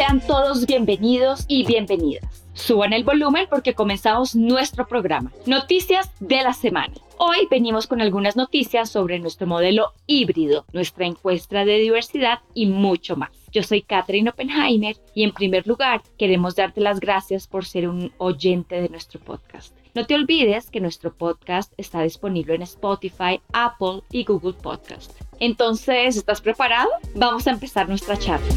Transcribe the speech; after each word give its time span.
Sean 0.00 0.26
todos 0.26 0.64
bienvenidos 0.64 1.44
y 1.46 1.66
bienvenidas. 1.66 2.46
Suban 2.54 2.94
el 2.94 3.04
volumen 3.04 3.46
porque 3.50 3.74
comenzamos 3.74 4.34
nuestro 4.34 4.88
programa. 4.88 5.30
Noticias 5.44 6.10
de 6.20 6.40
la 6.40 6.54
semana. 6.54 6.94
Hoy 7.18 7.46
venimos 7.50 7.86
con 7.86 8.00
algunas 8.00 8.34
noticias 8.34 8.88
sobre 8.88 9.18
nuestro 9.18 9.46
modelo 9.46 9.92
híbrido, 10.06 10.64
nuestra 10.72 11.04
encuesta 11.04 11.66
de 11.66 11.76
diversidad 11.76 12.38
y 12.54 12.64
mucho 12.64 13.14
más. 13.14 13.28
Yo 13.52 13.62
soy 13.62 13.82
Catherine 13.82 14.30
Oppenheimer 14.30 14.96
y 15.14 15.22
en 15.22 15.32
primer 15.32 15.66
lugar 15.66 16.00
queremos 16.16 16.56
darte 16.56 16.80
las 16.80 16.98
gracias 16.98 17.46
por 17.46 17.66
ser 17.66 17.86
un 17.86 18.10
oyente 18.16 18.80
de 18.80 18.88
nuestro 18.88 19.20
podcast. 19.20 19.76
No 19.94 20.06
te 20.06 20.14
olvides 20.14 20.70
que 20.70 20.80
nuestro 20.80 21.12
podcast 21.12 21.74
está 21.76 22.00
disponible 22.00 22.54
en 22.54 22.62
Spotify, 22.62 23.42
Apple 23.52 24.00
y 24.10 24.24
Google 24.24 24.54
Podcast. 24.54 25.12
Entonces, 25.40 26.16
¿estás 26.16 26.40
preparado? 26.40 26.88
Vamos 27.14 27.46
a 27.46 27.50
empezar 27.50 27.86
nuestra 27.86 28.16
charla. 28.16 28.48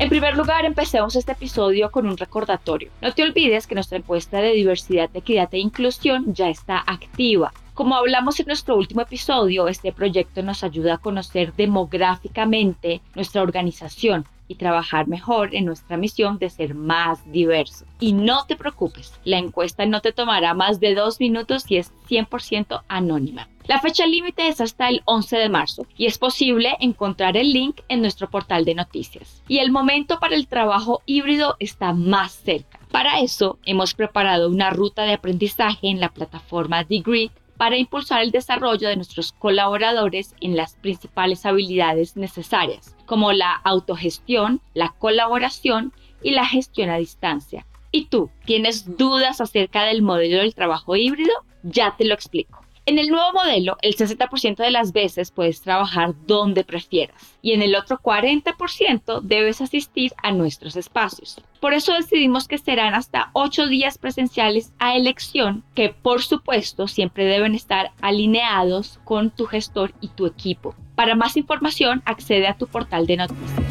En 0.00 0.08
primer 0.08 0.34
lugar, 0.34 0.64
empecemos 0.64 1.14
este 1.14 1.32
episodio 1.32 1.90
con 1.90 2.06
un 2.06 2.16
recordatorio. 2.16 2.90
No 3.02 3.12
te 3.12 3.22
olvides 3.22 3.66
que 3.66 3.74
nuestra 3.74 3.98
encuesta 3.98 4.38
de 4.38 4.52
diversidad, 4.52 5.10
equidad 5.12 5.50
e 5.52 5.58
inclusión 5.58 6.32
ya 6.32 6.48
está 6.48 6.82
activa. 6.86 7.52
Como 7.74 7.94
hablamos 7.94 8.40
en 8.40 8.46
nuestro 8.46 8.76
último 8.76 9.02
episodio, 9.02 9.68
este 9.68 9.92
proyecto 9.92 10.42
nos 10.42 10.64
ayuda 10.64 10.94
a 10.94 10.98
conocer 10.98 11.52
demográficamente 11.52 13.02
nuestra 13.14 13.42
organización 13.42 14.24
y 14.50 14.56
trabajar 14.56 15.06
mejor 15.06 15.54
en 15.54 15.64
nuestra 15.64 15.96
misión 15.96 16.38
de 16.38 16.50
ser 16.50 16.74
más 16.74 17.20
diversos. 17.30 17.86
Y 18.00 18.14
no 18.14 18.46
te 18.46 18.56
preocupes, 18.56 19.12
la 19.22 19.38
encuesta 19.38 19.86
no 19.86 20.00
te 20.00 20.12
tomará 20.12 20.54
más 20.54 20.80
de 20.80 20.96
dos 20.96 21.20
minutos 21.20 21.64
y 21.68 21.76
es 21.76 21.92
100% 22.08 22.82
anónima. 22.88 23.48
La 23.68 23.78
fecha 23.78 24.04
límite 24.06 24.48
es 24.48 24.60
hasta 24.60 24.88
el 24.88 25.02
11 25.04 25.36
de 25.36 25.48
marzo 25.48 25.86
y 25.96 26.06
es 26.06 26.18
posible 26.18 26.76
encontrar 26.80 27.36
el 27.36 27.52
link 27.52 27.82
en 27.88 28.00
nuestro 28.00 28.28
portal 28.28 28.64
de 28.64 28.74
noticias. 28.74 29.40
Y 29.46 29.58
el 29.58 29.70
momento 29.70 30.18
para 30.18 30.34
el 30.34 30.48
trabajo 30.48 31.02
híbrido 31.06 31.54
está 31.60 31.92
más 31.92 32.32
cerca. 32.32 32.80
Para 32.90 33.20
eso 33.20 33.60
hemos 33.64 33.94
preparado 33.94 34.48
una 34.48 34.70
ruta 34.70 35.04
de 35.04 35.12
aprendizaje 35.12 35.88
en 35.88 36.00
la 36.00 36.08
plataforma 36.08 36.82
Degree 36.82 37.30
para 37.60 37.76
impulsar 37.76 38.22
el 38.22 38.30
desarrollo 38.30 38.88
de 38.88 38.96
nuestros 38.96 39.32
colaboradores 39.32 40.34
en 40.40 40.56
las 40.56 40.76
principales 40.76 41.44
habilidades 41.44 42.16
necesarias, 42.16 42.96
como 43.04 43.32
la 43.32 43.52
autogestión, 43.52 44.62
la 44.72 44.94
colaboración 44.98 45.92
y 46.22 46.30
la 46.30 46.46
gestión 46.46 46.88
a 46.88 46.96
distancia. 46.96 47.66
¿Y 47.92 48.06
tú, 48.06 48.30
tienes 48.46 48.96
dudas 48.96 49.42
acerca 49.42 49.82
del 49.82 50.00
modelo 50.00 50.38
del 50.38 50.54
trabajo 50.54 50.96
híbrido? 50.96 51.34
Ya 51.62 51.96
te 51.98 52.06
lo 52.06 52.14
explico. 52.14 52.59
En 52.90 52.98
el 52.98 53.06
nuevo 53.06 53.32
modelo, 53.32 53.76
el 53.82 53.94
60% 53.94 54.56
de 54.56 54.72
las 54.72 54.92
veces 54.92 55.30
puedes 55.30 55.60
trabajar 55.60 56.12
donde 56.26 56.64
prefieras 56.64 57.38
y 57.40 57.52
en 57.52 57.62
el 57.62 57.76
otro 57.76 58.00
40% 58.00 59.20
debes 59.20 59.60
asistir 59.60 60.12
a 60.24 60.32
nuestros 60.32 60.74
espacios. 60.74 61.40
Por 61.60 61.72
eso 61.72 61.94
decidimos 61.94 62.48
que 62.48 62.58
serán 62.58 62.94
hasta 62.94 63.30
8 63.34 63.68
días 63.68 63.96
presenciales 63.96 64.72
a 64.80 64.96
elección 64.96 65.62
que 65.76 65.90
por 65.90 66.22
supuesto 66.22 66.88
siempre 66.88 67.26
deben 67.26 67.54
estar 67.54 67.92
alineados 68.00 68.98
con 69.04 69.30
tu 69.30 69.46
gestor 69.46 69.94
y 70.00 70.08
tu 70.08 70.26
equipo. 70.26 70.74
Para 70.96 71.14
más 71.14 71.36
información 71.36 72.02
accede 72.06 72.48
a 72.48 72.58
tu 72.58 72.66
portal 72.66 73.06
de 73.06 73.18
noticias. 73.18 73.69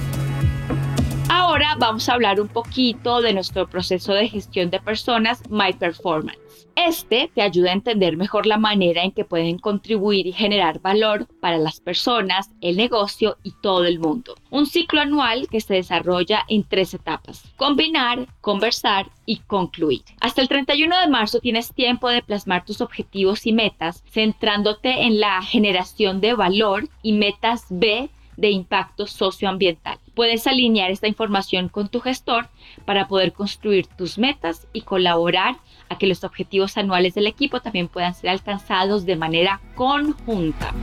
Ahora 1.59 1.75
vamos 1.77 2.07
a 2.07 2.13
hablar 2.13 2.39
un 2.39 2.47
poquito 2.47 3.19
de 3.19 3.33
nuestro 3.33 3.67
proceso 3.67 4.13
de 4.13 4.29
gestión 4.29 4.69
de 4.69 4.79
personas 4.79 5.43
My 5.49 5.73
Performance. 5.73 6.39
Este 6.73 7.29
te 7.35 7.41
ayuda 7.41 7.71
a 7.71 7.73
entender 7.73 8.15
mejor 8.15 8.45
la 8.45 8.57
manera 8.57 9.03
en 9.03 9.11
que 9.11 9.25
pueden 9.25 9.57
contribuir 9.57 10.25
y 10.25 10.31
generar 10.31 10.79
valor 10.79 11.27
para 11.41 11.57
las 11.57 11.81
personas, 11.81 12.49
el 12.61 12.77
negocio 12.77 13.35
y 13.43 13.51
todo 13.61 13.83
el 13.83 13.99
mundo. 13.99 14.35
Un 14.49 14.67
ciclo 14.67 15.01
anual 15.01 15.49
que 15.51 15.59
se 15.59 15.73
desarrolla 15.73 16.45
en 16.47 16.63
tres 16.63 16.93
etapas. 16.93 17.43
Combinar, 17.57 18.25
conversar 18.39 19.07
y 19.25 19.39
concluir. 19.39 20.03
Hasta 20.21 20.41
el 20.41 20.47
31 20.47 20.97
de 20.97 21.07
marzo 21.09 21.41
tienes 21.41 21.73
tiempo 21.73 22.07
de 22.07 22.21
plasmar 22.21 22.63
tus 22.63 22.79
objetivos 22.79 23.45
y 23.45 23.51
metas, 23.51 24.01
centrándote 24.09 25.03
en 25.03 25.19
la 25.19 25.41
generación 25.41 26.21
de 26.21 26.35
valor 26.35 26.87
y 27.03 27.11
metas 27.11 27.65
B 27.69 28.09
de 28.37 28.49
impacto 28.49 29.05
socioambiental. 29.05 29.99
Puedes 30.19 30.47
alinear 30.47 30.91
esta 30.91 31.07
información 31.07 31.69
con 31.69 31.87
tu 31.87 32.01
gestor 32.01 32.49
para 32.83 33.07
poder 33.07 33.31
construir 33.31 33.87
tus 33.87 34.17
metas 34.17 34.67
y 34.73 34.81
colaborar 34.81 35.55
a 35.87 35.97
que 35.97 36.07
los 36.07 36.25
objetivos 36.25 36.75
anuales 36.75 37.13
del 37.13 37.25
equipo 37.25 37.61
también 37.61 37.87
puedan 37.87 38.13
ser 38.13 38.31
alcanzados 38.31 39.05
de 39.05 39.15
manera 39.15 39.61
conjunta. 39.75 40.73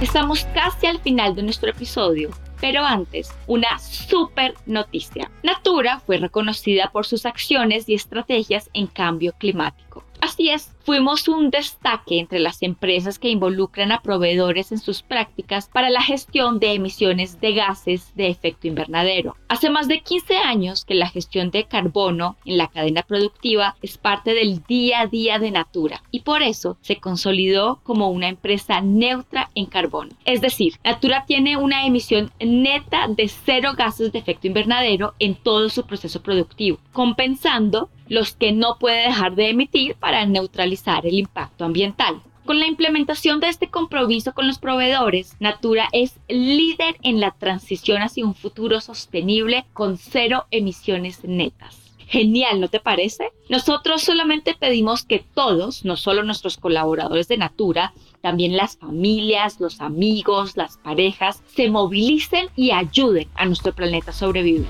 Estamos 0.00 0.46
casi 0.54 0.86
al 0.86 0.98
final 1.00 1.34
de 1.34 1.42
nuestro 1.42 1.68
episodio, 1.68 2.30
pero 2.58 2.86
antes, 2.86 3.34
una 3.46 3.78
super 3.78 4.54
noticia. 4.64 5.30
Natura 5.42 6.00
fue 6.00 6.16
reconocida 6.16 6.90
por 6.92 7.04
sus 7.04 7.26
acciones 7.26 7.86
y 7.86 7.92
estrategias 7.92 8.70
en 8.72 8.86
cambio 8.86 9.34
climático. 9.36 10.06
Así 10.40 10.48
es, 10.48 10.74
fuimos 10.84 11.28
un 11.28 11.50
destaque 11.50 12.18
entre 12.18 12.38
las 12.38 12.62
empresas 12.62 13.18
que 13.18 13.28
involucran 13.28 13.92
a 13.92 14.00
proveedores 14.00 14.72
en 14.72 14.78
sus 14.78 15.02
prácticas 15.02 15.68
para 15.68 15.90
la 15.90 16.00
gestión 16.00 16.58
de 16.60 16.72
emisiones 16.72 17.42
de 17.42 17.52
gases 17.52 18.16
de 18.16 18.28
efecto 18.28 18.66
invernadero. 18.66 19.36
Hace 19.48 19.68
más 19.68 19.86
de 19.86 20.00
15 20.00 20.38
años 20.38 20.86
que 20.86 20.94
la 20.94 21.10
gestión 21.10 21.50
de 21.50 21.64
carbono 21.64 22.38
en 22.46 22.56
la 22.56 22.68
cadena 22.68 23.02
productiva 23.02 23.76
es 23.82 23.98
parte 23.98 24.32
del 24.32 24.62
día 24.66 25.00
a 25.00 25.06
día 25.08 25.38
de 25.38 25.50
Natura 25.50 26.02
y 26.10 26.20
por 26.20 26.40
eso 26.40 26.78
se 26.80 26.96
consolidó 26.96 27.80
como 27.82 28.08
una 28.08 28.28
empresa 28.28 28.80
neutra 28.80 29.50
en 29.54 29.66
carbono. 29.66 30.12
Es 30.24 30.40
decir, 30.40 30.76
Natura 30.82 31.26
tiene 31.26 31.58
una 31.58 31.84
emisión 31.84 32.32
neta 32.40 33.08
de 33.08 33.28
cero 33.28 33.72
gases 33.76 34.10
de 34.10 34.20
efecto 34.20 34.46
invernadero 34.46 35.12
en 35.18 35.34
todo 35.34 35.68
su 35.68 35.84
proceso 35.84 36.22
productivo, 36.22 36.78
compensando 36.94 37.90
los 38.10 38.34
que 38.34 38.52
no 38.52 38.76
puede 38.78 39.06
dejar 39.06 39.36
de 39.36 39.48
emitir 39.48 39.94
para 39.94 40.26
neutralizar 40.26 41.06
el 41.06 41.14
impacto 41.14 41.64
ambiental. 41.64 42.20
Con 42.44 42.58
la 42.58 42.66
implementación 42.66 43.38
de 43.38 43.48
este 43.48 43.68
compromiso 43.68 44.34
con 44.34 44.48
los 44.48 44.58
proveedores, 44.58 45.36
Natura 45.38 45.88
es 45.92 46.18
líder 46.28 46.96
en 47.02 47.20
la 47.20 47.30
transición 47.30 48.02
hacia 48.02 48.26
un 48.26 48.34
futuro 48.34 48.80
sostenible 48.80 49.64
con 49.72 49.96
cero 49.96 50.46
emisiones 50.50 51.22
netas. 51.22 51.94
Genial, 52.08 52.60
¿no 52.60 52.66
te 52.66 52.80
parece? 52.80 53.30
Nosotros 53.48 54.02
solamente 54.02 54.56
pedimos 54.58 55.04
que 55.04 55.24
todos, 55.32 55.84
no 55.84 55.96
solo 55.96 56.24
nuestros 56.24 56.56
colaboradores 56.56 57.28
de 57.28 57.36
Natura, 57.36 57.92
también 58.20 58.56
las 58.56 58.76
familias, 58.76 59.60
los 59.60 59.80
amigos, 59.80 60.56
las 60.56 60.78
parejas, 60.78 61.44
se 61.54 61.70
movilicen 61.70 62.48
y 62.56 62.72
ayuden 62.72 63.28
a 63.36 63.46
nuestro 63.46 63.72
planeta 63.72 64.10
a 64.10 64.14
sobrevivir. 64.14 64.66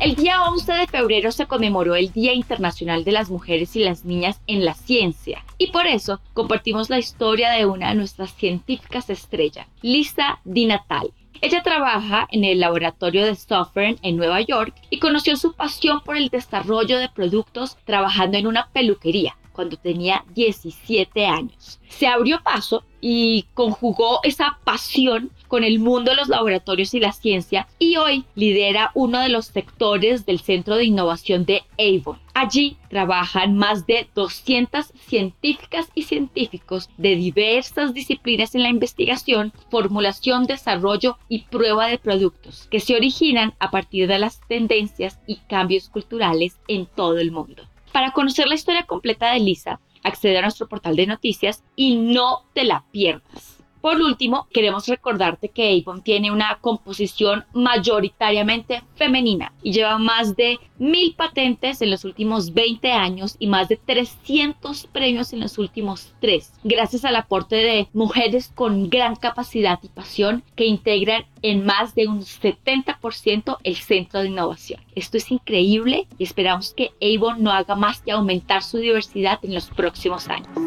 El 0.00 0.16
día 0.16 0.42
11 0.42 0.72
de 0.72 0.86
febrero 0.88 1.30
se 1.30 1.46
conmemoró 1.46 1.94
el 1.94 2.12
Día 2.12 2.34
Internacional 2.34 3.04
de 3.04 3.12
las 3.12 3.30
Mujeres 3.30 3.74
y 3.76 3.84
las 3.84 4.04
Niñas 4.04 4.40
en 4.46 4.64
la 4.64 4.74
Ciencia 4.74 5.44
y 5.56 5.68
por 5.68 5.86
eso 5.86 6.20
compartimos 6.34 6.90
la 6.90 6.98
historia 6.98 7.52
de 7.52 7.64
una 7.64 7.90
de 7.90 7.94
nuestras 7.94 8.34
científicas 8.34 9.08
estrella, 9.08 9.68
Lisa 9.82 10.40
Di 10.44 10.66
Natale. 10.66 11.12
Ella 11.40 11.62
trabaja 11.62 12.26
en 12.30 12.44
el 12.44 12.60
laboratorio 12.60 13.24
de 13.24 13.34
Southern 13.34 13.98
en 14.02 14.16
Nueva 14.16 14.40
York 14.40 14.74
y 14.90 14.98
conoció 14.98 15.36
su 15.36 15.54
pasión 15.54 16.00
por 16.00 16.16
el 16.16 16.28
desarrollo 16.28 16.98
de 16.98 17.08
productos 17.08 17.78
trabajando 17.84 18.36
en 18.36 18.46
una 18.46 18.68
peluquería 18.70 19.36
cuando 19.54 19.76
tenía 19.76 20.24
17 20.34 21.26
años. 21.26 21.80
Se 21.88 22.06
abrió 22.06 22.42
paso 22.42 22.84
y 23.00 23.46
conjugó 23.54 24.20
esa 24.24 24.58
pasión 24.64 25.30
con 25.46 25.62
el 25.62 25.78
mundo 25.78 26.10
de 26.10 26.16
los 26.16 26.28
laboratorios 26.28 26.94
y 26.94 27.00
la 27.00 27.12
ciencia 27.12 27.68
y 27.78 27.96
hoy 27.96 28.24
lidera 28.34 28.90
uno 28.94 29.20
de 29.20 29.28
los 29.28 29.46
sectores 29.46 30.26
del 30.26 30.40
Centro 30.40 30.76
de 30.76 30.86
Innovación 30.86 31.44
de 31.44 31.62
Avon. 31.78 32.18
Allí 32.32 32.76
trabajan 32.88 33.56
más 33.56 33.86
de 33.86 34.08
200 34.14 34.86
científicas 35.06 35.88
y 35.94 36.02
científicos 36.02 36.90
de 36.96 37.14
diversas 37.14 37.94
disciplinas 37.94 38.54
en 38.54 38.64
la 38.64 38.70
investigación, 38.70 39.52
formulación, 39.70 40.46
desarrollo 40.46 41.16
y 41.28 41.42
prueba 41.42 41.86
de 41.86 41.98
productos 41.98 42.66
que 42.70 42.80
se 42.80 42.96
originan 42.96 43.54
a 43.60 43.70
partir 43.70 44.08
de 44.08 44.18
las 44.18 44.40
tendencias 44.48 45.20
y 45.26 45.36
cambios 45.48 45.88
culturales 45.88 46.58
en 46.66 46.86
todo 46.86 47.18
el 47.18 47.30
mundo. 47.30 47.62
Para 47.94 48.10
conocer 48.10 48.48
la 48.48 48.56
historia 48.56 48.86
completa 48.86 49.30
de 49.30 49.38
Lisa, 49.38 49.78
accede 50.02 50.36
a 50.38 50.42
nuestro 50.42 50.68
portal 50.68 50.96
de 50.96 51.06
noticias 51.06 51.62
y 51.76 51.94
no 51.94 52.42
te 52.52 52.64
la 52.64 52.82
pierdas. 52.90 53.53
Por 53.84 54.00
último, 54.00 54.48
queremos 54.50 54.88
recordarte 54.88 55.50
que 55.50 55.78
Avon 55.78 56.02
tiene 56.02 56.32
una 56.32 56.56
composición 56.62 57.44
mayoritariamente 57.52 58.82
femenina 58.94 59.52
y 59.62 59.72
lleva 59.72 59.98
más 59.98 60.36
de 60.36 60.58
mil 60.78 61.14
patentes 61.14 61.82
en 61.82 61.90
los 61.90 62.06
últimos 62.06 62.54
20 62.54 62.90
años 62.92 63.36
y 63.38 63.46
más 63.46 63.68
de 63.68 63.76
300 63.76 64.86
premios 64.86 65.34
en 65.34 65.40
los 65.40 65.58
últimos 65.58 66.14
tres, 66.18 66.54
gracias 66.64 67.04
al 67.04 67.16
aporte 67.16 67.56
de 67.56 67.86
mujeres 67.92 68.50
con 68.54 68.88
gran 68.88 69.16
capacidad 69.16 69.78
y 69.82 69.88
pasión 69.88 70.42
que 70.56 70.64
integran 70.64 71.26
en 71.42 71.66
más 71.66 71.94
de 71.94 72.08
un 72.08 72.22
70% 72.22 73.58
el 73.64 73.76
centro 73.76 74.20
de 74.20 74.28
innovación. 74.28 74.80
Esto 74.94 75.18
es 75.18 75.30
increíble 75.30 76.08
y 76.16 76.24
esperamos 76.24 76.72
que 76.72 76.92
Avon 77.02 77.42
no 77.42 77.50
haga 77.50 77.74
más 77.74 78.00
que 78.00 78.12
aumentar 78.12 78.62
su 78.62 78.78
diversidad 78.78 79.40
en 79.42 79.52
los 79.52 79.68
próximos 79.68 80.26
años. 80.28 80.63